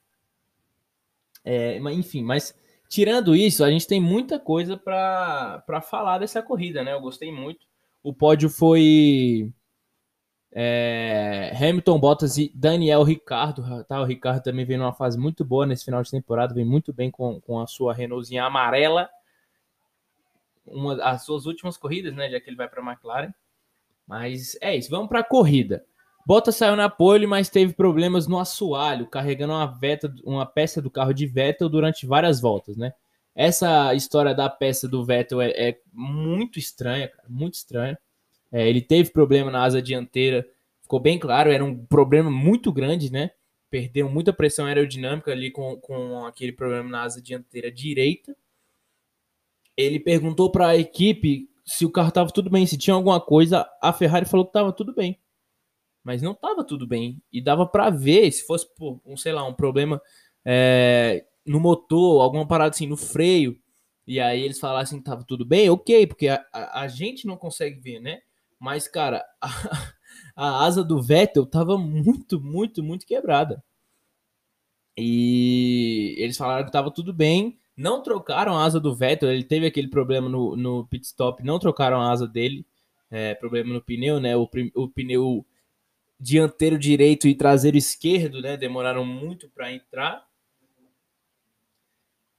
É, 1.44 1.78
enfim, 1.92 2.24
mas 2.24 2.56
tirando 2.90 3.36
isso, 3.36 3.64
a 3.64 3.72
gente 3.72 3.88
tem 3.88 4.02
muita 4.02 4.40
coisa 4.40 4.78
para 4.78 5.82
falar 5.82 6.20
dessa 6.20 6.42
corrida, 6.42 6.84
né? 6.84 6.94
Eu 6.94 7.02
gostei 7.02 7.32
muito. 7.32 7.66
O 8.04 8.14
pódio 8.14 8.50
foi 8.50 9.52
é, 10.52 11.52
Hamilton 11.56 12.00
Bottas 12.00 12.38
e 12.38 12.52
Daniel 12.54 13.04
Ricardo. 13.04 13.84
Tá? 13.86 14.02
O 14.02 14.06
Ricardo 14.06 14.44
também 14.44 14.66
vem 14.66 14.78
numa 14.78 14.94
fase 14.94 15.18
muito 15.18 15.44
boa 15.44 15.66
nesse 15.66 15.86
final 15.86 16.02
de 16.02 16.12
temporada, 16.12 16.54
vem 16.54 16.66
muito 16.66 16.94
bem 16.94 17.12
com, 17.12 17.40
com 17.42 17.60
a 17.60 17.68
sua 17.68 17.94
Renaultzinha 17.94 18.44
amarela. 18.44 19.10
Uma, 20.66 20.96
as 21.04 21.24
suas 21.24 21.46
últimas 21.46 21.78
corridas, 21.78 22.14
né? 22.14 22.30
Já 22.30 22.40
que 22.40 22.50
ele 22.50 22.58
vai 22.58 22.68
para 22.68 22.82
a 22.82 22.92
McLaren. 22.92 23.34
Mas 24.06 24.58
é 24.62 24.76
isso, 24.76 24.90
vamos 24.90 25.10
para 25.10 25.20
a 25.20 25.24
corrida. 25.24 25.86
Bottas 26.26 26.58
saiu 26.58 26.76
na 26.76 26.90
pole, 26.90 27.26
mas 27.26 27.50
teve 27.50 27.74
problemas 27.74 28.28
no 28.28 28.38
assoalho, 28.38 29.08
carregando 29.08 29.54
uma, 29.54 29.66
veta, 29.66 30.14
uma 30.26 30.46
peça 30.46 30.82
do 30.82 30.92
carro 30.92 31.14
de 31.14 31.26
Vettel 31.26 31.70
durante 31.70 32.06
várias 32.06 32.42
voltas, 32.42 32.76
né? 32.76 32.94
Essa 33.34 33.94
história 33.94 34.34
da 34.34 34.50
peça 34.50 34.88
do 34.88 35.06
Vettel 35.06 35.40
é, 35.40 35.52
é 35.52 35.80
muito 35.94 36.60
estranha, 36.60 37.08
cara, 37.08 37.30
muito 37.30 37.54
estranha. 37.54 37.98
É, 38.52 38.68
ele 38.70 38.82
teve 38.82 39.12
problema 39.12 39.52
na 39.52 39.64
asa 39.64 39.82
dianteira, 39.82 40.48
ficou 40.82 41.00
bem 41.00 41.20
claro, 41.20 41.52
era 41.52 41.64
um 41.64 41.86
problema 41.86 42.32
muito 42.32 42.72
grande, 42.72 43.12
né? 43.12 43.32
Perdeu 43.70 44.10
muita 44.10 44.32
pressão 44.32 44.66
aerodinâmica 44.66 45.32
ali 45.32 45.52
com, 45.52 45.76
com 45.78 46.26
aquele 46.26 46.54
problema 46.54 46.90
na 46.90 47.04
asa 47.04 47.22
dianteira 47.22 47.72
direita. 47.72 48.36
Ele 49.76 50.00
perguntou 50.00 50.52
para 50.52 50.70
a 50.70 50.78
equipe 50.78 51.50
se 51.66 51.86
o 51.86 51.92
carro 51.92 52.10
estava 52.10 52.32
tudo 52.32 52.50
bem, 52.50 52.66
se 52.66 52.78
tinha 52.78 52.94
alguma 52.94 53.20
coisa. 53.20 53.70
A 53.82 53.92
Ferrari 53.92 54.26
falou 54.26 54.46
que 54.46 54.50
estava 54.50 54.72
tudo 54.72 54.94
bem 54.94 55.20
mas 56.08 56.22
não 56.22 56.32
estava 56.32 56.64
tudo 56.64 56.88
bem. 56.88 57.22
E 57.34 57.42
dava 57.42 57.68
para 57.68 57.90
ver, 57.90 58.32
se 58.32 58.48
fosse, 58.48 58.66
pô, 58.78 58.98
um, 59.06 59.18
sei 59.18 59.34
lá, 59.34 59.46
um 59.46 59.54
problema 59.54 60.02
é, 60.46 61.26
no 61.46 61.60
motor, 61.60 62.22
alguma 62.22 62.48
parada 62.48 62.70
assim, 62.70 62.88
no 62.88 62.96
freio, 62.96 63.60
e 64.08 64.18
aí 64.18 64.42
eles 64.42 64.58
falassem 64.58 65.00
que 65.00 65.04
tava 65.04 65.26
tudo 65.26 65.46
bem, 65.46 65.70
ok, 65.70 66.08
porque 66.08 66.30
a, 66.30 66.42
a, 66.54 66.84
a 66.84 66.88
gente 66.88 67.28
não 67.28 67.36
consegue 67.36 67.82
ver, 67.82 68.00
né? 68.00 68.22
Mas, 68.60 68.88
cara, 68.88 69.24
a, 69.42 69.52
a, 70.36 70.66
asa 70.66 70.84
do 70.84 71.02
Vettel 71.02 71.46
tava 71.46 71.78
muito, 71.78 72.40
muito, 72.40 72.84
muito 72.84 73.06
quebrada. 73.06 73.64
E 74.98 76.16
eles 76.18 76.38
falaram 76.38 76.66
que 76.66 76.72
tava 76.72 76.90
tudo 76.92 77.14
bem, 77.14 77.60
não 77.76 78.02
trocaram 78.02 78.58
a 78.58 78.64
asa 78.64 78.80
do 78.80 78.96
Vettel, 78.96 79.32
ele 79.32 79.44
teve 79.44 79.68
aquele 79.68 79.88
problema 79.88 80.28
no, 80.28 80.56
no 80.56 80.88
pit 80.88 81.06
stop, 81.06 81.44
não 81.44 81.60
trocaram 81.60 82.02
a 82.02 82.12
asa 82.12 82.28
dele, 82.28 82.66
é, 83.12 83.36
problema 83.36 83.72
no 83.74 83.82
pneu, 83.82 84.20
né? 84.20 84.36
O, 84.36 84.50
o 84.76 84.90
pneu 84.90 85.46
dianteiro 86.20 86.80
direito 86.80 87.28
e 87.28 87.36
traseiro 87.36 87.78
esquerdo, 87.78 88.42
né? 88.42 88.58
Demoraram 88.58 89.06
muito 89.06 89.50
para 89.50 89.72
entrar. 89.72 90.28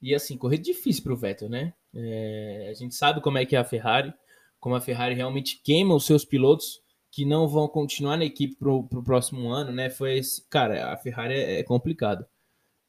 E 0.01 0.13
assim, 0.13 0.37
corrida 0.37 0.63
difícil 0.63 1.03
para 1.03 1.13
o 1.13 1.17
Vettel, 1.17 1.49
né? 1.49 1.73
É, 1.93 2.67
a 2.69 2.73
gente 2.73 2.95
sabe 2.95 3.21
como 3.21 3.37
é 3.37 3.45
que 3.45 3.55
é 3.55 3.59
a 3.59 3.63
Ferrari, 3.63 4.13
como 4.59 4.75
a 4.75 4.81
Ferrari 4.81 5.15
realmente 5.15 5.61
queima 5.63 5.95
os 5.95 6.05
seus 6.05 6.25
pilotos 6.25 6.81
que 7.11 7.25
não 7.25 7.47
vão 7.47 7.67
continuar 7.67 8.17
na 8.17 8.25
equipe 8.25 8.55
para 8.55 8.71
o 8.71 9.03
próximo 9.03 9.49
ano, 9.49 9.71
né? 9.71 9.89
Foi 9.89 10.17
esse, 10.17 10.43
cara, 10.49 10.93
a 10.93 10.97
Ferrari 10.97 11.33
é, 11.33 11.59
é 11.59 11.63
complicado. 11.63 12.25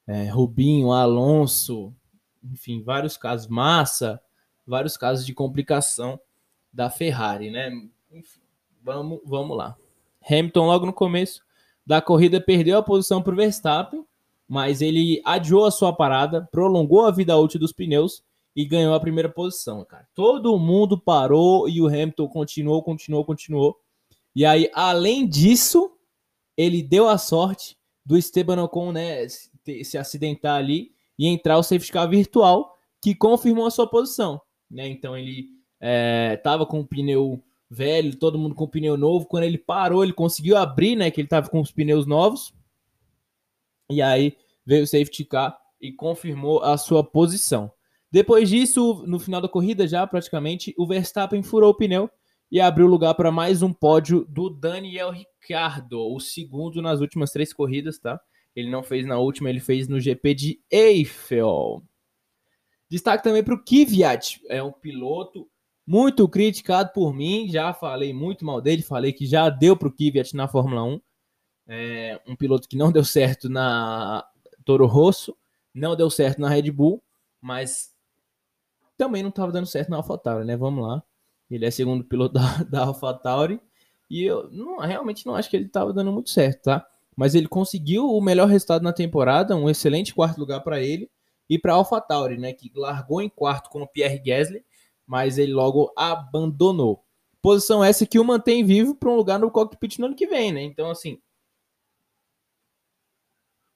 É, 0.06 0.28
Rubinho, 0.28 0.92
Alonso, 0.92 1.94
enfim, 2.42 2.82
vários 2.82 3.16
casos, 3.16 3.46
Massa, 3.46 4.20
vários 4.66 4.96
casos 4.96 5.24
de 5.24 5.32
complicação 5.32 6.20
da 6.72 6.90
Ferrari, 6.90 7.50
né? 7.50 7.70
Enfim, 8.12 8.40
vamos, 8.82 9.20
vamos 9.24 9.56
lá. 9.56 9.76
Hamilton, 10.28 10.66
logo 10.66 10.86
no 10.86 10.92
começo 10.92 11.42
da 11.86 12.02
corrida, 12.02 12.40
perdeu 12.40 12.78
a 12.78 12.82
posição 12.82 13.22
para 13.22 13.32
o 13.32 13.36
Verstappen, 13.36 14.04
mas 14.46 14.82
ele 14.82 15.22
adiou 15.24 15.64
a 15.64 15.70
sua 15.70 15.92
parada, 15.92 16.46
prolongou 16.52 17.06
a 17.06 17.10
vida 17.10 17.36
útil 17.36 17.58
dos 17.58 17.72
pneus 17.72 18.22
e 18.60 18.64
ganhou 18.66 18.92
a 18.92 19.00
primeira 19.00 19.28
posição, 19.30 19.82
cara. 19.86 20.06
Todo 20.14 20.58
mundo 20.58 21.00
parou 21.00 21.66
e 21.66 21.80
o 21.80 21.86
Hamilton 21.86 22.28
continuou, 22.28 22.82
continuou, 22.82 23.24
continuou. 23.24 23.80
E 24.36 24.44
aí, 24.44 24.70
além 24.74 25.26
disso, 25.26 25.90
ele 26.54 26.82
deu 26.82 27.08
a 27.08 27.16
sorte 27.16 27.78
do 28.04 28.18
Esteban 28.18 28.62
Ocon, 28.62 28.92
né, 28.92 29.26
se 29.28 29.96
acidentar 29.96 30.56
ali 30.56 30.92
e 31.18 31.26
entrar 31.26 31.56
o 31.56 31.62
safety 31.62 31.90
car 31.90 32.06
virtual, 32.06 32.76
que 33.00 33.14
confirmou 33.14 33.64
a 33.64 33.70
sua 33.70 33.88
posição, 33.88 34.38
né? 34.70 34.86
Então 34.88 35.16
ele 35.16 35.48
é, 35.80 36.38
com 36.68 36.80
o 36.80 36.86
pneu 36.86 37.42
velho, 37.70 38.14
todo 38.14 38.38
mundo 38.38 38.54
com 38.54 38.68
pneu 38.68 38.98
novo. 38.98 39.24
Quando 39.24 39.44
ele 39.44 39.56
parou, 39.56 40.04
ele 40.04 40.12
conseguiu 40.12 40.58
abrir, 40.58 40.96
né? 40.96 41.10
Que 41.10 41.22
ele 41.22 41.28
tava 41.28 41.48
com 41.48 41.60
os 41.60 41.72
pneus 41.72 42.06
novos. 42.06 42.52
E 43.90 44.02
aí 44.02 44.36
veio 44.66 44.84
o 44.84 44.86
safety 44.86 45.24
car 45.24 45.58
e 45.80 45.90
confirmou 45.90 46.62
a 46.62 46.76
sua 46.76 47.02
posição. 47.02 47.72
Depois 48.12 48.48
disso, 48.48 49.04
no 49.06 49.20
final 49.20 49.40
da 49.40 49.48
corrida, 49.48 49.86
já 49.86 50.04
praticamente, 50.06 50.74
o 50.76 50.86
Verstappen 50.86 51.42
furou 51.42 51.70
o 51.70 51.74
pneu 51.74 52.10
e 52.50 52.60
abriu 52.60 52.88
lugar 52.88 53.14
para 53.14 53.30
mais 53.30 53.62
um 53.62 53.72
pódio 53.72 54.26
do 54.28 54.50
Daniel 54.50 55.10
Ricciardo, 55.10 56.12
o 56.12 56.18
segundo 56.18 56.82
nas 56.82 57.00
últimas 57.00 57.30
três 57.30 57.52
corridas, 57.52 58.00
tá? 58.00 58.20
Ele 58.56 58.68
não 58.68 58.82
fez 58.82 59.06
na 59.06 59.18
última, 59.18 59.48
ele 59.48 59.60
fez 59.60 59.86
no 59.86 60.00
GP 60.00 60.34
de 60.34 60.60
Eiffel. 60.68 61.84
Destaque 62.88 63.22
também 63.22 63.44
para 63.44 63.54
o 63.54 63.62
Kvyat, 63.62 64.40
é 64.48 64.60
um 64.60 64.72
piloto 64.72 65.48
muito 65.86 66.28
criticado 66.28 66.90
por 66.92 67.14
mim, 67.14 67.48
já 67.48 67.72
falei 67.72 68.12
muito 68.12 68.44
mal 68.44 68.60
dele, 68.60 68.82
falei 68.82 69.12
que 69.12 69.26
já 69.26 69.48
deu 69.48 69.76
para 69.76 69.86
o 69.86 69.92
Kvyat 69.92 70.34
na 70.34 70.48
Fórmula 70.48 70.82
1. 70.82 71.00
É, 71.68 72.20
um 72.26 72.34
piloto 72.34 72.68
que 72.68 72.76
não 72.76 72.90
deu 72.90 73.04
certo 73.04 73.48
na 73.48 74.26
Toro 74.64 74.86
Rosso, 74.86 75.36
não 75.72 75.94
deu 75.94 76.10
certo 76.10 76.40
na 76.40 76.48
Red 76.48 76.72
Bull, 76.72 77.00
mas 77.40 77.89
também 79.00 79.22
não 79.22 79.30
estava 79.30 79.50
dando 79.50 79.66
certo 79.66 79.88
na 79.88 79.96
AlphaTauri, 79.96 80.44
né? 80.44 80.58
Vamos 80.58 80.86
lá. 80.86 81.02
Ele 81.50 81.64
é 81.64 81.70
segundo 81.70 82.04
piloto 82.04 82.34
da, 82.38 82.62
da 82.64 82.80
AlphaTauri. 82.84 83.58
E 84.10 84.24
eu 84.24 84.50
não, 84.50 84.78
realmente 84.78 85.24
não 85.24 85.34
acho 85.34 85.48
que 85.48 85.56
ele 85.56 85.64
estava 85.64 85.90
dando 85.90 86.12
muito 86.12 86.28
certo, 86.28 86.64
tá? 86.64 86.86
Mas 87.16 87.34
ele 87.34 87.48
conseguiu 87.48 88.10
o 88.10 88.20
melhor 88.20 88.46
resultado 88.46 88.82
na 88.82 88.92
temporada, 88.92 89.56
um 89.56 89.70
excelente 89.70 90.14
quarto 90.14 90.38
lugar 90.38 90.60
para 90.60 90.82
ele 90.82 91.10
e 91.48 91.58
para 91.58 91.72
AlphaTauri, 91.72 92.36
né, 92.36 92.52
que 92.52 92.70
largou 92.74 93.22
em 93.22 93.28
quarto 93.28 93.70
com 93.70 93.82
o 93.82 93.88
Pierre 93.88 94.18
Gasly, 94.18 94.64
mas 95.06 95.38
ele 95.38 95.52
logo 95.52 95.92
abandonou. 95.96 97.04
Posição 97.42 97.82
essa 97.82 98.06
que 98.06 98.18
o 98.18 98.24
mantém 98.24 98.64
vivo 98.64 98.94
para 98.94 99.10
um 99.10 99.16
lugar 99.16 99.38
no 99.38 99.50
cockpit 99.50 99.98
no 99.98 100.06
ano 100.06 100.14
que 100.14 100.26
vem, 100.26 100.52
né? 100.52 100.62
Então 100.62 100.90
assim, 100.90 101.18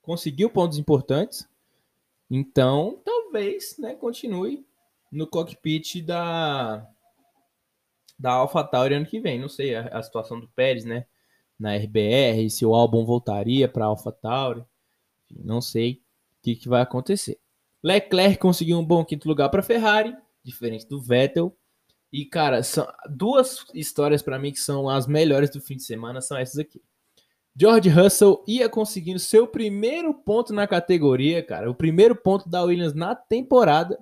conseguiu 0.02 0.50
pontos 0.50 0.78
importantes. 0.78 1.48
Então, 2.30 3.00
talvez, 3.04 3.76
né, 3.78 3.94
continue 3.94 4.66
no 5.14 5.26
cockpit 5.26 6.02
da 6.02 6.86
da 8.18 8.32
AlphaTauri 8.32 8.94
ano 8.94 9.06
que 9.06 9.20
vem. 9.20 9.40
Não 9.40 9.48
sei 9.48 9.74
a, 9.74 9.86
a 9.88 10.02
situação 10.02 10.38
do 10.38 10.48
Pérez, 10.48 10.84
né? 10.84 11.06
Na 11.58 11.76
RBR, 11.76 12.48
se 12.50 12.64
o 12.66 12.74
álbum 12.74 13.04
voltaria 13.04 13.68
para 13.68 13.86
AlphaTauri. 13.86 14.64
Não 15.30 15.60
sei 15.60 15.92
o 15.92 16.42
que, 16.42 16.56
que 16.56 16.68
vai 16.68 16.82
acontecer. 16.82 17.38
Leclerc 17.82 18.38
conseguiu 18.38 18.78
um 18.78 18.84
bom 18.84 19.04
quinto 19.04 19.28
lugar 19.28 19.48
para 19.50 19.62
Ferrari, 19.62 20.14
diferente 20.42 20.86
do 20.86 21.00
Vettel. 21.00 21.56
E, 22.12 22.24
cara, 22.24 22.62
são 22.62 22.86
duas 23.08 23.66
histórias 23.74 24.22
para 24.22 24.38
mim 24.38 24.52
que 24.52 24.60
são 24.60 24.88
as 24.88 25.06
melhores 25.06 25.50
do 25.50 25.60
fim 25.60 25.76
de 25.76 25.82
semana 25.82 26.20
são 26.20 26.36
essas 26.36 26.58
aqui. 26.58 26.80
George 27.56 27.88
Russell 27.88 28.42
ia 28.48 28.68
conseguindo 28.68 29.18
seu 29.18 29.46
primeiro 29.46 30.12
ponto 30.12 30.52
na 30.52 30.66
categoria, 30.66 31.42
cara. 31.42 31.70
O 31.70 31.74
primeiro 31.74 32.16
ponto 32.16 32.48
da 32.48 32.62
Williams 32.62 32.94
na 32.94 33.14
temporada. 33.14 33.98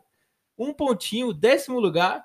Um 0.62 0.72
pontinho, 0.72 1.32
décimo 1.32 1.80
lugar 1.80 2.24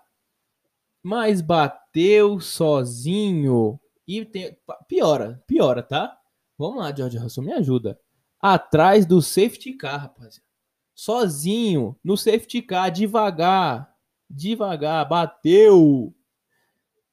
mas 1.08 1.40
bateu 1.40 2.38
sozinho. 2.42 3.80
E 4.06 4.26
tem, 4.26 4.58
piora, 4.90 5.42
piora, 5.48 5.82
tá? 5.82 6.20
Vamos 6.58 6.80
lá, 6.80 6.94
George 6.94 7.18
Russell, 7.18 7.44
me 7.46 7.54
ajuda. 7.54 7.98
Atrás 8.42 9.06
do 9.06 9.22
safety 9.22 9.72
car, 9.72 10.02
rapaziada. 10.02 10.46
Sozinho, 10.94 11.96
no 12.04 12.18
safety 12.18 12.62
car, 12.62 12.92
devagar. 12.92 13.90
Devagar, 14.30 15.08
bateu. 15.08 16.14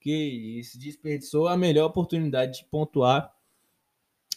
Que 0.01 0.59
isso, 0.59 0.77
desperdiçou 0.77 1.47
a 1.47 1.57
melhor 1.57 1.87
oportunidade 1.87 2.59
de 2.59 2.65
pontuar 2.65 3.33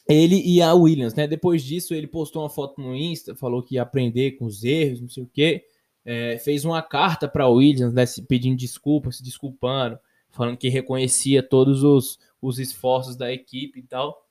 ele 0.07 0.39
e 0.45 0.61
a 0.61 0.71
Williams, 0.75 1.15
né? 1.15 1.25
Depois 1.27 1.63
disso, 1.63 1.95
ele 1.95 2.05
postou 2.05 2.43
uma 2.43 2.49
foto 2.49 2.79
no 2.79 2.95
Insta, 2.95 3.35
falou 3.35 3.63
que 3.63 3.75
ia 3.75 3.81
aprender 3.81 4.33
com 4.33 4.45
os 4.45 4.63
erros, 4.63 5.01
não 5.01 5.09
sei 5.09 5.23
o 5.23 5.29
quê 5.33 5.65
é, 6.07 6.37
fez 6.37 6.63
uma 6.63 6.81
carta 6.81 7.27
para 7.27 7.49
Williams, 7.49 7.93
né, 7.93 8.05
pedindo 8.29 8.55
desculpas, 8.55 9.17
se 9.17 9.23
desculpando, 9.23 9.99
falando 10.31 10.55
que 10.55 10.69
reconhecia 10.69 11.43
todos 11.43 11.83
os, 11.83 12.17
os 12.41 12.59
esforços 12.59 13.17
da 13.17 13.29
equipe 13.29 13.79
e 13.79 13.83
tal. 13.83 14.25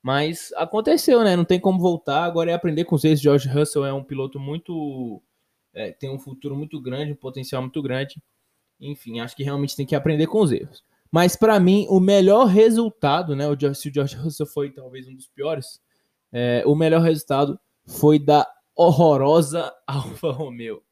Mas 0.00 0.52
aconteceu, 0.56 1.24
né? 1.24 1.34
Não 1.34 1.44
tem 1.44 1.58
como 1.58 1.80
voltar. 1.80 2.22
Agora 2.22 2.52
é 2.52 2.54
aprender 2.54 2.84
com 2.84 2.94
os 2.94 3.02
erros. 3.02 3.20
George 3.20 3.48
Russell 3.48 3.84
é 3.84 3.92
um 3.92 4.04
piloto 4.04 4.38
muito. 4.38 5.20
É, 5.74 5.90
tem 5.90 6.08
um 6.08 6.18
futuro 6.18 6.54
muito 6.54 6.80
grande, 6.80 7.10
um 7.10 7.16
potencial 7.16 7.60
muito 7.60 7.82
grande. 7.82 8.22
Enfim, 8.80 9.18
acho 9.18 9.34
que 9.34 9.42
realmente 9.42 9.74
tem 9.74 9.84
que 9.84 9.96
aprender 9.96 10.28
com 10.28 10.40
os 10.40 10.52
erros. 10.52 10.84
Mas 11.10 11.34
para 11.34 11.58
mim, 11.58 11.86
o 11.88 11.98
melhor 11.98 12.46
resultado, 12.46 13.34
né? 13.34 13.48
O, 13.48 13.74
se 13.74 13.88
o 13.88 13.92
George 13.92 14.14
Russell 14.14 14.46
foi 14.46 14.70
talvez 14.70 15.08
um 15.08 15.14
dos 15.14 15.26
piores, 15.26 15.82
é, 16.30 16.62
o 16.64 16.76
melhor 16.76 17.02
resultado 17.02 17.58
foi 17.84 18.16
da 18.16 18.46
horrorosa 18.76 19.74
Alfa 19.88 20.30
Romeo 20.30 20.85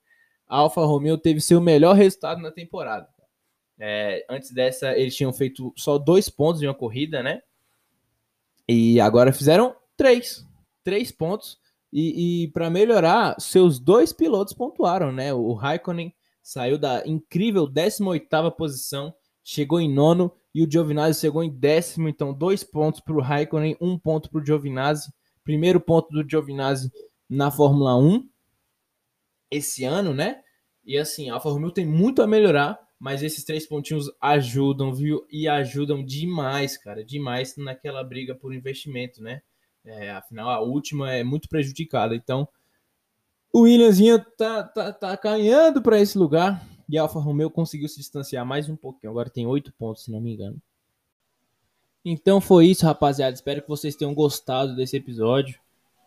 a 0.48 0.58
Alfa 0.58 0.84
Romeo 0.84 1.18
teve 1.18 1.40
seu 1.40 1.60
melhor 1.60 1.94
resultado 1.94 2.40
na 2.40 2.50
temporada. 2.50 3.08
É, 3.78 4.24
antes 4.30 4.52
dessa, 4.52 4.96
eles 4.96 5.16
tinham 5.16 5.32
feito 5.32 5.72
só 5.76 5.98
dois 5.98 6.28
pontos 6.28 6.62
em 6.62 6.66
uma 6.66 6.74
corrida, 6.74 7.22
né? 7.22 7.42
E 8.68 9.00
agora 9.00 9.32
fizeram 9.32 9.74
três. 9.96 10.46
Três 10.83 11.11
pontos. 11.11 11.59
E, 11.92 12.44
e 12.44 12.48
para 12.48 12.70
melhorar, 12.70 13.40
seus 13.40 13.78
dois 13.78 14.12
pilotos 14.12 14.52
pontuaram, 14.52 15.12
né? 15.12 15.33
O 15.33 15.52
Raikkonen 15.54 16.14
saiu 16.42 16.78
da 16.78 17.07
incrível 17.07 17.66
18ª 17.66 18.50
posição, 18.50 19.14
chegou 19.42 19.80
em 19.80 19.92
nono, 19.92 20.33
e 20.54 20.62
o 20.62 20.70
Giovinazzi 20.70 21.20
chegou 21.20 21.42
em 21.42 21.50
décimo. 21.50 22.09
Então, 22.09 22.33
dois 22.33 22.62
pontos 22.62 23.00
para 23.00 23.14
o 23.14 23.20
Raikkonen, 23.20 23.76
um 23.80 23.98
ponto 23.98 24.30
para 24.30 24.40
o 24.40 24.44
Giovinazzi. 24.44 25.12
Primeiro 25.42 25.80
ponto 25.80 26.09
do 26.11 26.28
Giovinazzi 26.28 26.90
na 27.28 27.50
Fórmula 27.50 27.96
1 27.96 28.28
esse 29.54 29.84
ano, 29.84 30.14
né? 30.14 30.40
E 30.84 30.98
assim, 30.98 31.30
a 31.30 31.34
Alfa 31.34 31.48
Romeo 31.48 31.70
tem 31.70 31.86
muito 31.86 32.22
a 32.22 32.26
melhorar, 32.26 32.78
mas 32.98 33.22
esses 33.22 33.44
três 33.44 33.66
pontinhos 33.66 34.10
ajudam, 34.20 34.92
viu? 34.92 35.26
E 35.30 35.48
ajudam 35.48 36.04
demais, 36.04 36.76
cara, 36.76 37.04
demais 37.04 37.56
naquela 37.56 38.02
briga 38.04 38.34
por 38.34 38.54
investimento, 38.54 39.22
né? 39.22 39.42
É, 39.84 40.10
afinal, 40.10 40.48
a 40.48 40.60
última 40.60 41.12
é 41.12 41.22
muito 41.22 41.48
prejudicada. 41.48 42.14
Então, 42.14 42.48
o 43.52 43.62
Williamzinho 43.62 44.18
tá, 44.36 44.64
tá, 44.64 44.92
tá 44.92 45.16
caminhando 45.16 45.82
para 45.82 46.00
esse 46.00 46.18
lugar 46.18 46.66
e 46.88 46.98
a 46.98 47.02
Alfa 47.02 47.18
Romeo 47.18 47.50
conseguiu 47.50 47.88
se 47.88 47.98
distanciar 47.98 48.44
mais 48.44 48.68
um 48.68 48.76
pouquinho. 48.76 49.10
Agora 49.10 49.30
tem 49.30 49.46
oito 49.46 49.72
pontos, 49.74 50.04
se 50.04 50.10
não 50.10 50.20
me 50.20 50.34
engano. 50.34 50.60
Então 52.04 52.40
foi 52.40 52.66
isso, 52.66 52.84
rapaziada. 52.84 53.34
Espero 53.34 53.62
que 53.62 53.68
vocês 53.68 53.96
tenham 53.96 54.14
gostado 54.14 54.76
desse 54.76 54.96
episódio. 54.96 55.58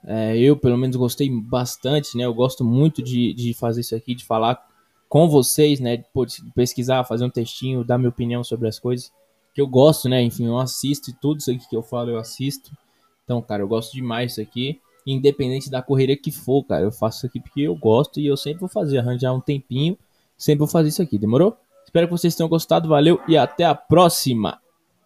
É, 0.05 0.38
eu, 0.38 0.55
pelo 0.55 0.77
menos, 0.77 0.95
gostei 0.95 1.29
bastante, 1.29 2.17
né? 2.17 2.25
Eu 2.25 2.33
gosto 2.33 2.63
muito 2.63 3.01
de, 3.01 3.33
de 3.33 3.53
fazer 3.53 3.81
isso 3.81 3.95
aqui, 3.95 4.15
de 4.15 4.25
falar 4.25 4.65
com 5.10 5.29
vocês, 5.29 5.79
né? 5.79 5.97
De 5.97 6.05
pesquisar, 6.55 7.03
fazer 7.03 7.25
um 7.25 7.29
textinho, 7.29 7.83
dar 7.83 7.97
minha 7.97 8.10
opinião 8.10 8.43
sobre 8.43 8.67
as 8.67 8.79
coisas 8.79 9.12
que 9.53 9.62
eu 9.62 9.67
gosto, 9.67 10.07
né? 10.07 10.21
Enfim, 10.21 10.45
eu 10.45 10.60
assisto 10.60 11.10
e 11.10 11.13
tudo 11.13 11.39
isso 11.39 11.49
aqui 11.49 11.67
que 11.67 11.75
eu 11.75 11.81
falo, 11.81 12.12
eu 12.12 12.19
assisto. 12.19 12.71
Então, 13.23 13.41
cara, 13.41 13.63
eu 13.63 13.67
gosto 13.67 13.93
demais 13.93 14.29
disso 14.29 14.41
aqui. 14.41 14.79
Independente 15.05 15.69
da 15.69 15.81
correria 15.81 16.15
que 16.15 16.31
for, 16.31 16.63
cara, 16.63 16.83
eu 16.83 16.91
faço 16.91 17.17
isso 17.17 17.25
aqui 17.25 17.39
porque 17.39 17.62
eu 17.62 17.75
gosto 17.75 18.19
e 18.19 18.27
eu 18.27 18.38
sempre 18.38 18.60
vou 18.60 18.69
fazer, 18.69 18.99
arranjar 18.99 19.33
um 19.33 19.41
tempinho, 19.41 19.97
sempre 20.38 20.60
vou 20.60 20.67
fazer 20.67 20.89
isso 20.89 21.01
aqui, 21.01 21.17
demorou? 21.17 21.57
Espero 21.83 22.07
que 22.07 22.12
vocês 22.12 22.36
tenham 22.36 22.49
gostado, 22.49 22.89
valeu 22.89 23.19
e 23.27 23.38
até 23.38 23.63
a 23.63 23.73
próxima! 23.73 24.60